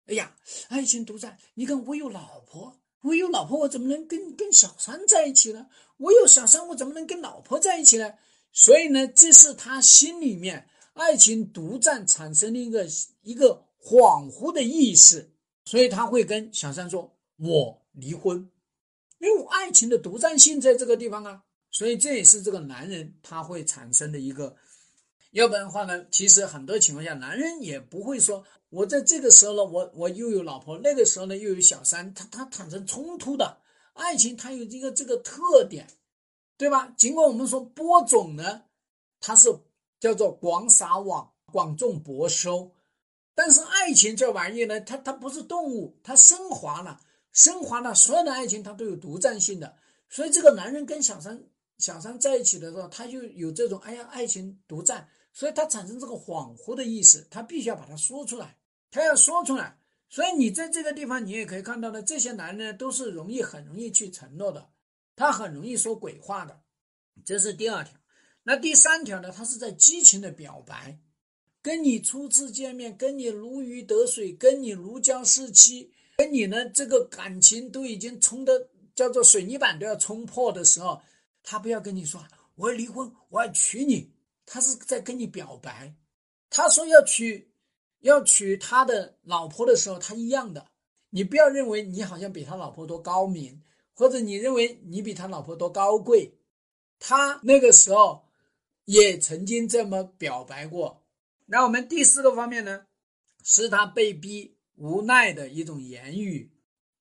[0.06, 0.34] 哎呀，
[0.70, 1.36] 爱情独占！
[1.52, 5.66] 你看，我有老婆，我有老婆，我怎么能跟跟小三在一起呢？
[5.98, 8.14] 我有小三，我怎么能跟老婆在一起呢？
[8.50, 12.86] 所以呢，这是他心里面爱情独占产生的一个
[13.22, 15.30] 一个恍惚的意识，
[15.64, 18.50] 所以他会跟小三说：“我离婚。”
[19.20, 24.56] 因为我爱情的独占性在这个地方啊，所以这也是这个男人他会产生的一个。
[25.30, 28.44] 要不然的话呢，其实很多情况下，男人也不会说。
[28.70, 33.58] 我在这个时候呢，我我又有老婆，那个时候呢又有小三，他他产生冲突的
[33.94, 35.86] 爱情，它有一个这个特点，
[36.56, 36.92] 对吧？
[36.96, 38.64] 尽管我们说播种呢，
[39.20, 39.48] 它是
[40.00, 42.72] 叫做广撒网、广种薄收，
[43.34, 47.00] 但是爱情这玩意呢，它它不是动物，它升华了，
[47.32, 49.76] 升华了，所有的爱情它都有独占性的，
[50.08, 51.42] 所以这个男人跟小三
[51.78, 58.56] 小三在一起的时候，他就有这种哎呀爱情独占，所以他产生这个恍惚的意识，他必须要把它说出来。
[58.90, 64.70] 他要说出来，所以你在这个地方，你也可以看到呢，这些男人都是容易很容易去承诺的，
[65.14, 66.58] 他很容易说鬼话的，
[67.24, 67.92] 这是第二条。
[68.48, 69.30] 那第三条呢？
[69.30, 70.98] 他是在激情的表白，
[71.60, 80.98] 跟你初次见面，跟你如鱼得水，跟你如胶似漆，跟你呢这个感情都已经冲的叫做水泥板都要冲破的时候，
[81.42, 84.10] 他不要跟你说我要离婚，我要娶你，
[84.46, 85.94] 他是在跟你表白。
[86.48, 87.52] 他说要娶
[88.00, 90.64] 要娶他的老婆的时候，他一样的。
[91.10, 96.32] 你不要认为你好像比他老婆多高明，或者你认为你比他老婆多高贵，
[96.98, 98.24] 他那个时候
[98.88, 101.04] 也曾经这么表白过。
[101.44, 102.86] 那我们第四个方面呢，
[103.44, 106.50] 是他被逼无奈的一种言语。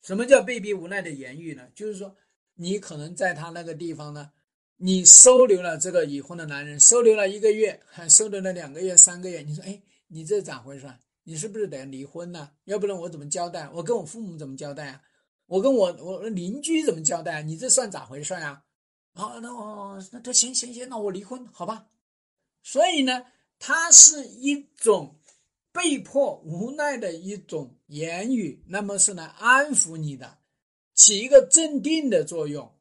[0.02, 1.66] 什么叫被逼无奈的言语呢？
[1.74, 2.14] 就是说，
[2.56, 4.32] 你可能在他那个地方呢，
[4.76, 9.42] 你收留了这个已婚的男人，收留了一个月，还 收留了两个月、三个月。
[9.42, 10.94] 你说，哎，你这咋回事？
[11.24, 12.52] 你是不是得离婚呢？
[12.66, 13.70] 要不然我怎么交代？
[13.70, 15.02] 我跟我父母怎么交代啊？
[15.46, 17.42] 我跟我我邻居怎么交代？
[17.42, 18.62] 你这算咋回事啊？
[19.18, 21.88] 啊，那我，那他行行行，那我离婚好吧？
[22.62, 23.26] 所以呢，
[23.58, 25.16] 它是一种
[25.72, 30.38] 被迫无奈的一种言语，那么是来安抚你的，
[30.94, 32.72] 起一个镇定的作用。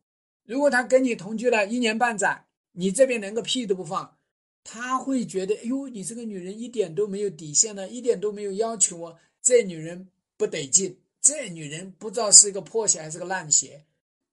[0.44, 4.16] 如果他跟你同居了一年半载，你这边连个屁都不放。
[4.62, 13.86] 他会觉得，哎呦，你这个女人一点都没有底线呢，一点都没有要求哦，这女人不得劲，这女人不知道是一个破鞋还是个烂鞋，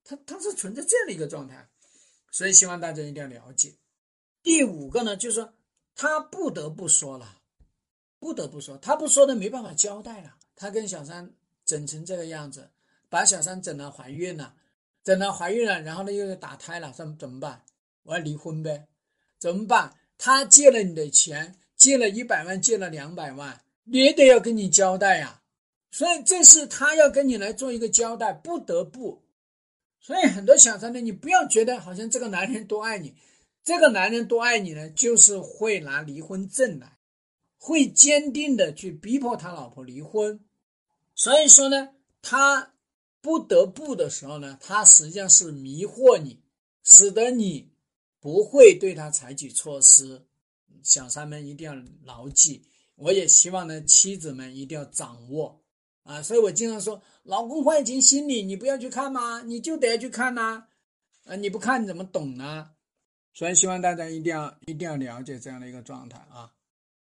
[0.03, 1.69] 他他是存在这样的一个状态，
[2.33, 3.75] 所以希望大家一定要了解。
[4.41, 5.53] 第五个呢，就是说
[5.95, 7.37] 他不得不说了，
[8.17, 10.35] 不得不说，他不说的没办法交代了。
[10.55, 11.31] 他跟小三
[11.63, 12.71] 整成这个样子，
[13.07, 14.55] 把小三整了怀孕了，
[15.03, 17.63] 整了怀孕了，然后呢又打胎了，怎怎么办？
[18.01, 18.87] 我要离婚呗？
[19.37, 19.95] 怎么办？
[20.17, 25.43] 他借了你的钱，借了一百万，借了两百万，也得要跟你交代呀。
[25.91, 29.22] 所以这是他要跟你来做一个交代，不得不。
[30.03, 33.15] 所以很多小三呢，你不要觉得好像这个男人多爱你，
[33.63, 36.99] 这个男人多爱你呢，就是会拿离婚证来，
[37.57, 40.39] 会坚定的去逼迫他老婆离婚。
[41.15, 41.89] 所以说呢，
[42.21, 42.73] 他
[43.21, 46.39] 不得不的时候呢，他实际上是迷惑你，
[46.83, 47.71] 使得你。
[48.19, 50.25] 不会对他采取措施，
[50.81, 52.63] 小三们一定要牢记。
[52.95, 55.61] 我也希望呢，妻子们一定要掌握
[56.03, 56.21] 啊。
[56.21, 59.41] 所以我经常说，老公坏情心理，你不要去看吗？
[59.41, 60.65] 你就得去看呐，
[61.25, 62.71] 啊，你不看你怎么懂呢？
[63.33, 66.53] 所以希望大家一定要一定要了解这样的一个状态啊。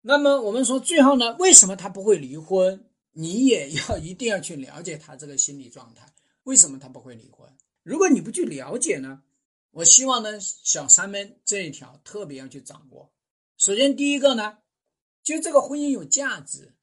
[0.03, 2.85] 那么我们说最后呢，为什么他不会离婚？
[3.13, 6.07] 你也要一定要去了解他这个心理状态，
[6.45, 7.49] 为什么他不会离婚？
[7.83, 9.23] 如果你不去了解呢？
[9.73, 13.11] 我希望呢，小三们这一条特别要去掌握。
[13.57, 14.59] 首先，第一个呢，
[15.23, 16.75] 就这个婚姻有价值。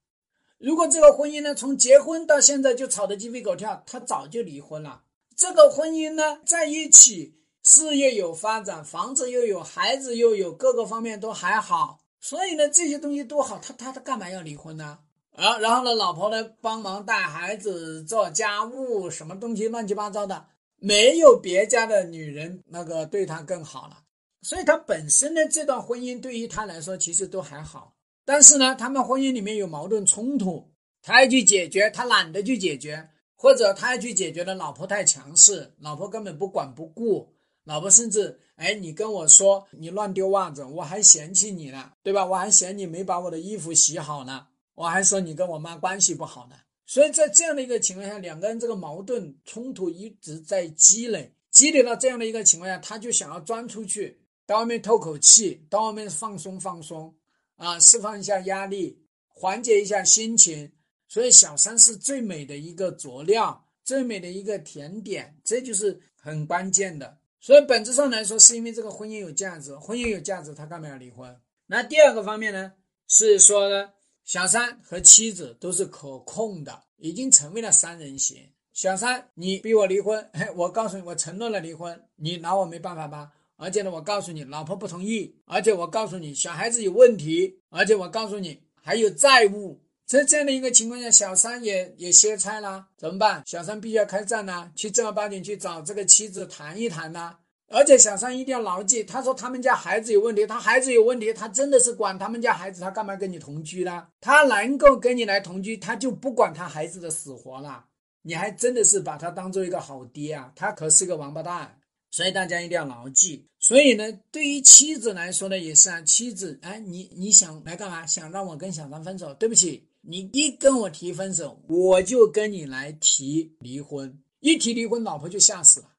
[0.58, 5.04] 如果这个婚姻呢，从结婚到现在就吵得鸡飞狗跳，他早就离婚了。
[5.36, 12.00] 这个婚姻呢，在一起，事业有发展，房子又有，孩子又有，各个方面都还好。
[12.20, 15.00] 所以呢，这些东西都好，他他他干嘛要离婚呢？
[15.36, 20.48] 啊，然后呢，老婆呢帮忙带孩子、做家务，什么东西乱七八糟的。
[20.80, 23.98] 没有别家的女人那个对他更好了，
[24.43, 27.96] 所以他本身的这段婚姻对于他来说其实都还好。
[28.28, 30.70] 但是呢，他们婚姻里面有矛盾冲突，
[31.02, 42.26] 他要去解决，他懒得去解决，或者他要去解决的老婆太强势，老婆根本不管不顾，老婆甚至哎，你跟我说你乱丢袜子，我还嫌弃你呢，对吧？
[42.26, 46.58] 我还嫌你没把我的衣服洗好呢，我还说你跟我妈关系不好呢。
[46.86, 57.16] 所以在这样的一个情况下，两个人这个矛盾冲突一直在积累，积累到这样的一个情况下，他就想要钻出去，到外面透口气，到外面放松放松，
[57.58, 60.72] 啊，释放一下压力，缓解一下心情。
[61.10, 67.17] 所以小三是最美的一个佐料，最美的一个甜点，这就是很关键的。
[67.39, 71.39] 所以本质上来说，是因为这个婚姻有价值，婚姻有价值，他干嘛要离婚？
[71.65, 72.74] 那第二个方面呢，
[73.08, 73.89] 是说呢？
[74.26, 78.38] 小三和妻子都是可控的，已经成为了三人行。
[78.74, 83.31] 小三，你逼我离婚，嘿， 我告诉你，我承诺了离婚，你拿我没办法吧？
[83.58, 89.81] 而且呢，我告诉你，老婆不同意，而且我告诉你，小孩子有问题，而且我告诉你还有债务。
[90.05, 93.43] 在这样的一个情况下，小三也也歇菜了，怎么办？
[93.45, 97.35] 小三必须要开战呢，去正儿八经去找这个妻子谈一谈呢。
[97.69, 104.08] 而且小三一定要牢记，他说他们家孩子有问题，他孩子有问题，他真的是管他们家孩子，他干嘛跟你同居呢？
[104.21, 107.83] 他能够跟你来同居，他就不管他孩子的死活了。
[108.21, 110.49] 你还真的是把他当做一个好爹啊？
[110.55, 111.77] 他可是个王八蛋，
[112.12, 113.45] 所以大家一定要牢记。
[113.60, 118.05] 所以呢，对于妻子来说呢，也是啊，妻子，哎，你你想来干嘛？
[118.05, 119.33] 想让我跟小张分手？
[119.33, 124.17] 对不起，你一跟我提分手，我就跟你来提离婚。
[124.39, 125.89] 一提离婚，老婆就吓死了。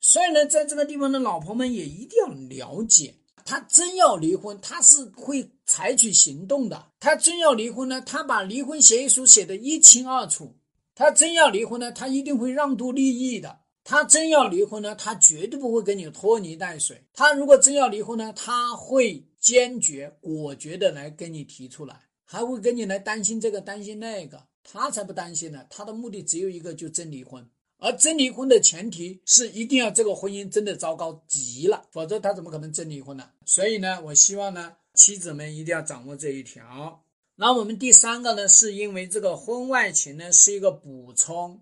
[0.00, 3.14] 所以呢，在这个地方的老婆们也一定要了解，
[3.44, 6.90] 他真要离婚，他是会采取行动的。
[7.00, 10.54] 他真要离婚呢，他把离婚协议书写得一清二楚。
[10.94, 13.58] 他真要离婚呢，他一定会让渡利益的。
[13.88, 17.00] 他真要离婚呢，他绝对不会跟你拖泥带水。
[17.14, 24.42] 他如果真要离婚呢，他会坚决果决的来跟你提出来，还会跟你来担心这个担心那个。
[24.64, 27.48] 他才不担心呢，他的目的只有一个，就真离婚。
[27.78, 33.30] 而真离婚的前提是一定要这个婚姻真的糟糕极了，否则他怎么可能真离婚呢？
[33.44, 37.04] 所以呢，我希望呢，妻子们一定要掌握这一条。
[37.36, 41.60] 那我们第三个呢，是因为这个婚外情呢是一个补充。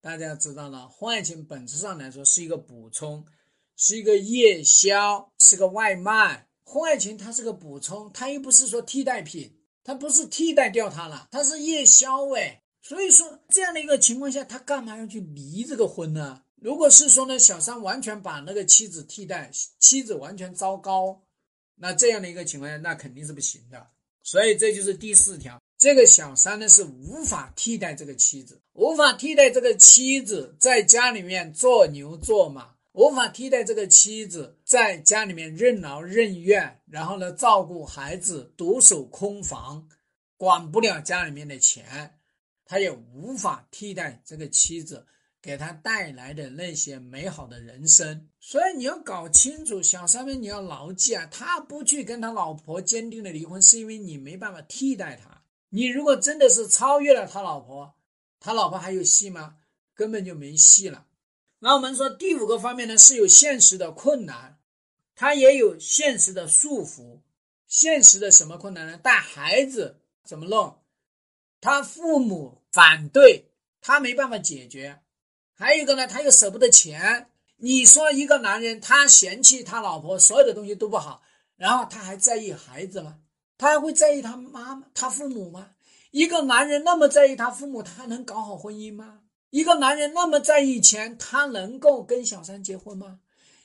[0.00, 3.26] 大家知道了，婚外情本质上来说是一个补充，
[3.76, 6.48] 是一个夜宵，是个外卖。
[6.62, 12.62] 婚外情它是个补充，它又不是说替代品，它不是替代掉它了，它是夜宵哎。
[12.80, 16.42] 所以说这样的一个情况下，他干嘛要去离这个婚呢？
[16.54, 21.22] 如果是说呢，小三完全把那个妻子替代，妻子完全糟糕，
[21.74, 23.88] 那这样的一个情况下，那肯定是不行的。
[24.22, 25.60] 所以这就是第四条。
[25.78, 39.86] 这个小三呢是无法替代这个妻子，无法替代这个妻子在家里面做牛做马，无法替代这个妻子在家里面任劳任怨，然后呢照顾孩子，独守空房，
[40.36, 42.18] 管不了家里面的钱，
[42.64, 45.06] 他也无法替代这个妻子
[45.40, 48.28] 给他带来的那些美好的人生。
[48.40, 55.37] 所以你要搞清楚，小三们你要牢记啊，他不去跟他老婆坚定的离婚，是因为你没办法替代他。
[55.70, 57.94] 你如果真的是超越了他老婆，
[58.40, 59.56] 他老婆还有戏吗？
[59.94, 61.06] 根本就没戏了。
[61.58, 64.58] 那我们说第五个方面呢，是有现实的困难，
[65.14, 67.20] 他也有现实的束缚。
[67.66, 68.96] 现实的什么困难呢？
[68.96, 70.80] 带孩子怎么弄？
[71.60, 73.50] 他父母反对，
[73.80, 75.00] 他没办法解决。
[75.54, 77.28] 还有一个呢，他又舍不得钱。
[77.56, 81.22] 你说一个男人，他嫌弃他老婆所有的东西都不好，
[81.56, 83.18] 然后他还在意孩子吗？
[83.58, 85.72] 他还会在意他妈妈、他父母吗？
[86.12, 89.20] 一个男人那么在意他父母，他能搞好婚姻吗？
[89.50, 93.18] 一个男人那么在意钱，他能够跟小三结婚吗？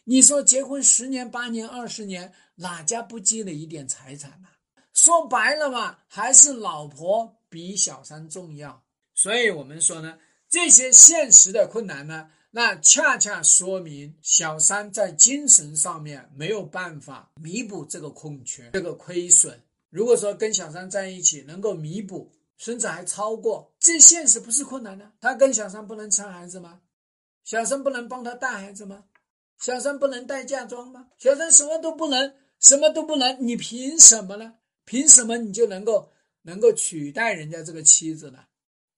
[0.06, 4.50] 你说结婚十年、八年、二十年，哪家不积累一点财产嘛？
[4.94, 8.84] 说白了嘛，还是老婆比小三重要。
[9.14, 10.18] 所以我们说呢，
[10.50, 19.62] 这些现实的困难呢，那恰恰说明小三在精神上面没有办法弥补这个空缺、这个亏损。
[19.94, 25.14] 如果说跟小三在一起能够弥补，甚至还超过，这现实不是困难呢。
[25.22, 26.82] 他跟小三不能生孩子吗？
[27.44, 29.06] 小三不能帮他带孩子吗？
[29.60, 31.10] 小三不能带嫁妆吗？
[31.20, 34.56] 小三什么都不能，什么都不能，你凭什么呢？
[34.84, 38.39] 凭什么你就能够能够取代人家这个妻子呢？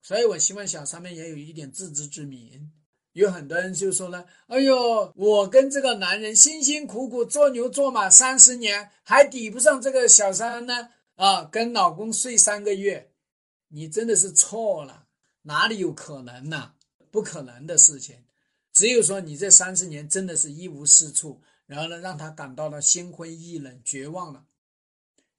[0.01, 2.71] 所以我希望小三们也有一点自知之明。
[3.15, 10.89] 有很多人就说呢：“哎呦，我跟这个男人辛辛苦苦做牛做马三十年，还抵不上这个小三呢？
[11.15, 13.09] 啊，跟老公睡三个月，
[13.69, 15.05] 你真的是错了，
[15.43, 16.73] 哪里有可能呢？
[17.09, 18.17] 不可能的事情。
[18.73, 24.43] 只有说你这三十年真的是一无是处，然后呢，让他感到了心灰意冷、绝望了。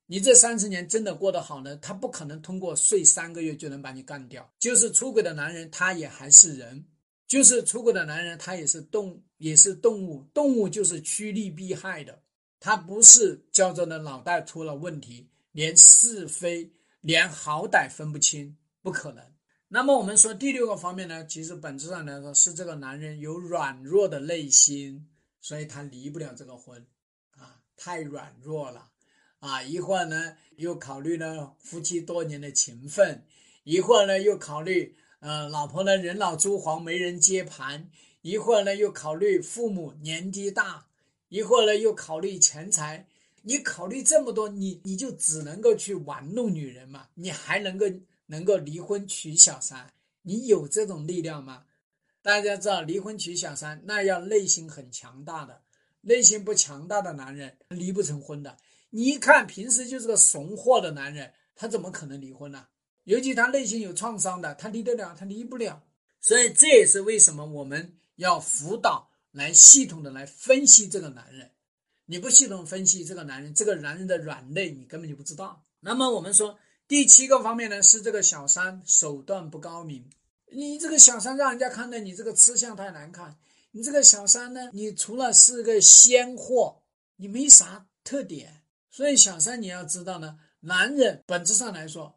[0.06, 1.76] 你这三十年真的过得好呢？
[1.76, 4.50] 他不可能通过睡三个月就能把你干掉。
[4.58, 6.82] 就是出轨的男人，他也还是人。”
[7.26, 10.22] 就是出轨的男人，他也是动，也是动物。
[10.32, 12.22] 动物就是趋利避害的，
[12.60, 16.70] 他不是叫做的脑袋出了问题，连是非、
[17.00, 19.24] 连好歹分不清，不可能。
[19.66, 25.08] 那么我们说第六个方面呢，其实本质上来说是这个男人有软弱的内心，
[25.40, 26.86] 所以他离不了这个婚，
[27.32, 28.88] 啊，太软弱了，
[29.40, 33.26] 啊，一会儿呢又考虑呢夫妻多年的情分，
[33.64, 34.96] 一会儿呢又考虑。
[35.20, 37.90] 呃，老婆呢，人老珠黄，没人接盘。
[38.20, 40.86] 一会儿呢，又考虑父母年纪大；
[41.28, 43.06] 一会儿呢，又考虑钱财。
[43.42, 47.08] 你考虑这么多，你你就只能够去玩弄女人嘛？
[47.14, 47.86] 你还能够
[48.26, 49.92] 能够离婚娶小三？
[50.22, 51.64] 你有这种力量吗？
[52.20, 55.62] 大家知道，离婚娶小三，那要内心很强大的，
[56.00, 58.56] 内心不强大的男人离不成婚的。
[58.90, 62.66] 你一看，平时就是个怂货的男人，他怎么可能离婚呢？
[63.06, 65.80] 尤其他内心有创伤的，他离得了，他离不了。
[66.20, 71.52] 所以这也是为什么我们要辅导来系统的来分析这个男人。
[72.06, 75.64] 你不系统分析这个男人，这个男人的软肋你根本就不知道。
[75.78, 80.10] 那么我们说第七个方面呢，是这个小三手段不高明。
[80.50, 83.36] 你这个小三让人家看到你这个吃相太难看。
[83.70, 86.82] 你这个小三呢，你除了是个鲜货，
[87.14, 88.62] 你没啥特点。
[88.90, 92.15] 所以小三你要知道呢，男人本质上来说。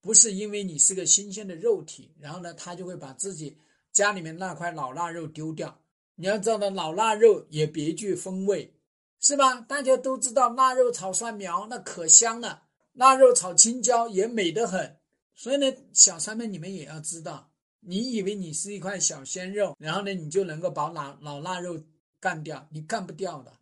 [0.00, 3.58] 不是因为你是个新鲜的肉体，然后呢，他就会把自己
[3.92, 5.80] 家里面那块老腊肉丢掉。
[6.14, 8.74] 你要知道，老腊肉也别具风味，
[9.20, 9.60] 是吧？
[9.60, 14.96] 大家都知道，腊肉炒蒜苗那可香了，腊肉炒青椒也美得很。
[15.34, 21.80] 所以呢，小三们你们也要知道，你以为你是一块小鲜肉，然后呢，你就能够把老老腊肉
[22.18, 22.66] 干掉？
[22.72, 23.52] 你干不掉的。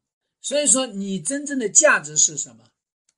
[0.41, 2.65] 所以说，你真正的价值是什么？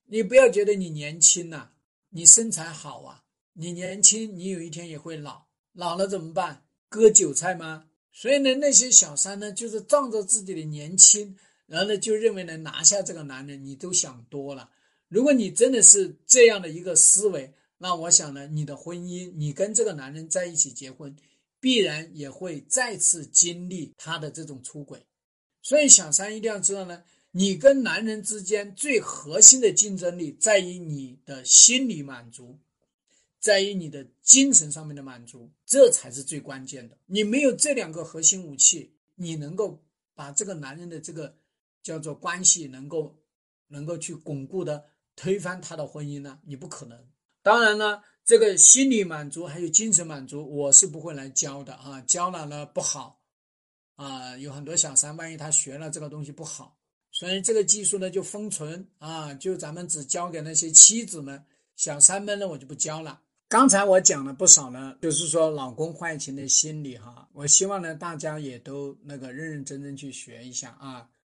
[0.06, 1.70] 你不要觉得你年轻呐，
[2.10, 6.64] 你身材好啊，你年轻，你有一天也会老，老了怎么办？
[6.88, 7.86] 割韭菜吗？
[8.12, 11.36] 所以呢，那些小三呢，就是仗着自己的年轻，
[11.66, 14.70] 然后呢，就认为能拿下这个男人，你都想多了。
[15.08, 21.14] 如果你真的是这样的一个思维，那我想呢，你的婚姻，你跟这个男人在一起结婚，
[21.60, 25.06] 必然也会再次经历他的这种出轨。
[25.62, 32.58] 所以，小三一定要知道呢，你跟男人之间最核心的竞争力在于你的心理满足。
[33.40, 36.98] 在于你的精神上面的满足，这才是最关键的。
[37.06, 39.80] 你没有这两个核心武器，你能够
[40.12, 41.38] 把这个男人的这个
[41.80, 43.16] 叫做关系能够
[43.68, 46.40] 能够去巩固的推翻他的婚姻呢？
[46.42, 46.98] 你不可能。
[47.40, 53.20] 当然呢，这个心理满足还有精神满足，我是不会来教的啊，教了呢不好
[53.94, 56.76] 啊，有很多小三，万一他学了这个东西不好，
[57.18, 61.42] 所以这个技术呢就封存啊，就咱们只教给那些妻子们、
[61.74, 63.20] 小三们呢，我就不教了。
[63.48, 67.28] 刚才我讲了不少呢，就是说老公坏情的心理哈。
[67.32, 71.08] 我希望呢，大家也都那个认认真真去学一下啊。